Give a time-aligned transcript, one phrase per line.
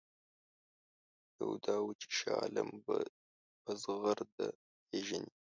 [1.37, 2.69] یوه دا وه چې شاه عالم
[3.63, 5.33] په زغرده وپېژني.